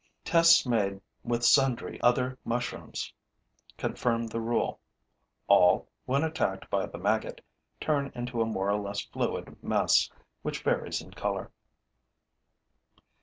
Tests 0.25 0.65
made 0.65 0.99
with 1.23 1.45
sundry 1.45 2.01
other 2.01 2.35
mushrooms 2.43 3.13
confirm 3.77 4.25
the 4.25 4.39
rule: 4.41 4.79
all, 5.45 5.89
when 6.07 6.23
attacked 6.23 6.67
by 6.71 6.87
the 6.87 6.97
maggot, 6.97 7.39
turn 7.79 8.11
into 8.15 8.41
a 8.41 8.45
more 8.47 8.71
or 8.71 8.79
less 8.81 9.01
fluid 9.01 9.61
mess, 9.63 10.09
which 10.41 10.63
varies 10.63 11.03
in 11.03 11.11
color. 11.11 11.51